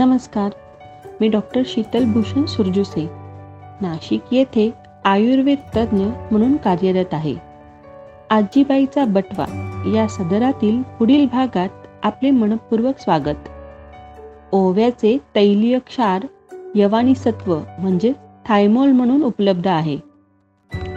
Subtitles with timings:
[0.00, 0.50] नमस्कार.
[1.20, 3.10] मी डॉक्टर शीतल भूषण सुरजुसे.
[3.80, 4.70] नाशिक येथे
[5.04, 7.34] आयुर्वेद तज्ज्ञ म्हणून कार्यरत आहे.
[8.30, 9.44] आजीबाईचा बटवा
[9.94, 11.68] या सदरातील पुढील भागात
[12.02, 13.48] आपले मनपूर्वक स्वागत.
[14.52, 16.26] ओव्याचे तैलीय क्षार
[16.74, 18.12] यवानी सत्व म्हणजे
[18.48, 19.98] थायमोल म्हणून उपलब्ध आहे.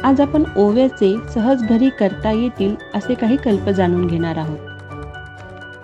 [0.03, 4.72] आज आपण ओव्याचे सहज घरी करता येतील असे काही कल्प जाणून घेणार आहोत.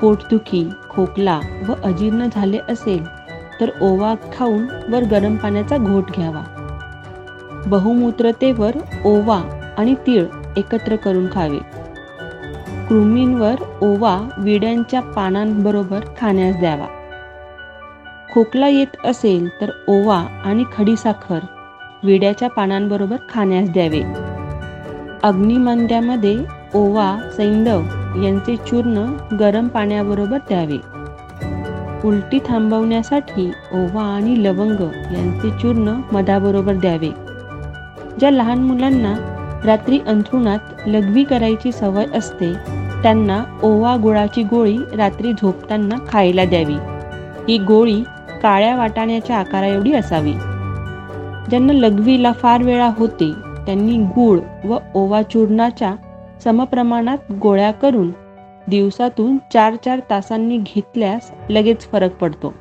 [0.02, 3.06] पोटदुखी खोकला व अजीर्ण झाले असेल
[3.62, 6.44] तर ओवा खाऊन वर गरम पाण्याचा घोट घ्यावा.
[7.66, 8.72] बहुमूत्रतेवर
[9.06, 9.42] ओवा
[9.78, 10.26] आणि तीळ
[10.58, 11.58] एकत्र करून खावे.
[12.88, 16.86] कृमींवर ओवा विड्यांच्या पानांबरोबर खाण्यास द्यावा.
[18.34, 21.40] खोकला येत असेल तर ओवा आणि खडीसाखर
[22.04, 24.02] विड्याच्या पानांबरोबर खाण्यास द्यावे.
[25.24, 26.40] अग्निमंद्यामध्ये
[26.76, 27.82] ओवा सैंदव
[28.16, 30.78] यांचे चूर्ण गरम पाण्याबरोबर द्यावे.
[32.08, 34.82] उलटी थांबवण्यासाठी ओवा आणि लवंग
[35.16, 37.10] यांचे चूर्ण मधाबरोबर द्यावे.
[38.20, 39.14] ज्या लहान मुलांना
[39.66, 42.54] रात्री अंथरुणात लघवी करायची सवय असते
[43.04, 46.78] त्यांना ओवा गुळाची गोळी रात्री झोपताना खायला द्यावी.
[47.50, 48.04] ही गोळी
[48.44, 50.34] काळ्या वाटाण्याच्या आकारा एवढी असावी.
[51.50, 53.32] ज्यांना लघवीला फार वेळा होते
[53.66, 55.96] त्यांनी गूळ व ओवा चूर्णाच्या
[56.44, 58.12] समप्रमाणात गोळ्या करून
[58.68, 62.54] दिवसातून चार चार तासांनी घेतल्यास लगेच फरक पडतो.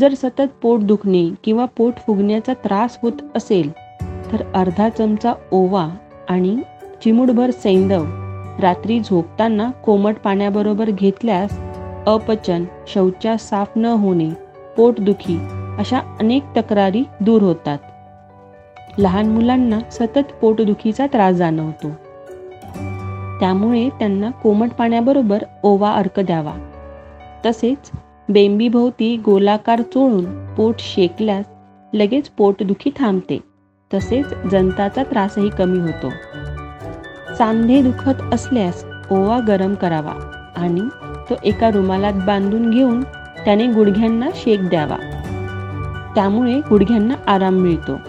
[0.00, 3.70] जर सतत पोट दुखणे किंवा पोट फुगण्याचा त्रास होत असेल
[4.32, 5.88] तर अर्धा चमचा ओवा
[6.28, 6.56] आणि
[7.02, 8.04] चिमुडभर सैंदव
[8.60, 11.58] रात्री झोपताना कोमट पाण्याबरोबर घेतल्यास
[12.06, 14.30] अपचन शौचा साफ न होणे
[14.76, 15.38] पोटदुखी
[15.78, 17.78] अशा अनेक तक्रारी दूर होतात.
[18.98, 21.90] लहान मुलांना सतत पोटदुखीचा त्रास जाणवतो.
[23.40, 26.54] त्यामुळे त्यांना कोमट पाण्याबरोबर ओवा अर्क द्यावा.
[27.46, 27.90] तसेच
[28.28, 31.44] बेंबीभोवती गोलाकार चोळून पोट शेकल्यास
[31.94, 33.38] लगेच पोटदुखी थांबते.
[33.94, 36.10] तसेच जंताचा त्रासही कमी होतो.
[37.34, 40.12] सांधे दुखत असल्यास ओवा गरम करावा
[40.56, 40.80] आणि
[41.30, 43.02] तो एका रुमालात बांधून घेऊन
[43.44, 44.96] त्याने गुडघ्यांना शेक द्यावा.
[46.14, 48.00] त्यामुळे गुडघ्यांना आराम मिळतो.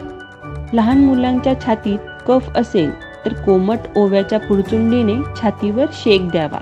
[0.74, 2.92] लहान मुलांच्या छातीत कफ असेल
[3.28, 6.60] तर कोमट ओव्याच्या पुरचुंडीने छातीवर शेक द्यावा.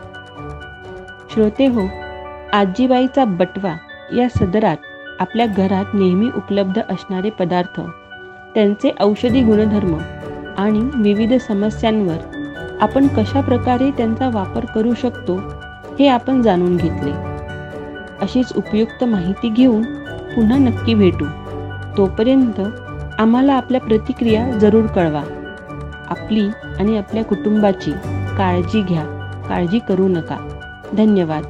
[1.34, 1.81] श्रोते हो
[2.53, 3.78] आजीबाईचा बटवा
[4.18, 4.78] या सदरात
[5.20, 7.81] आपल्या घरात नेहमी उपलब्ध असणारे पदार्थ
[8.56, 9.98] त्यांचे औषधी गुणधर्म
[10.58, 12.18] आणि विविध समस्यांवर
[12.82, 15.36] आपण कशा प्रकारे त्यांचा वापर करू शकतो
[16.00, 17.12] हे आपण जाणून घेतले.
[18.22, 19.84] अशीच उपयुक्त माहिती घेऊन
[20.36, 21.26] पुन्हा नक्की भेटू.
[21.97, 22.62] तोपर्यंत
[23.20, 25.24] आम्हाला आपल्या प्रतिक्रिया जरूर कळवा.
[26.07, 26.49] आपली
[26.79, 27.91] आणि आपल्या कुटुंबाची
[28.38, 29.03] काळजी घ्या
[29.49, 30.38] काळजी करू नका.
[30.97, 31.43] धन्यवाद.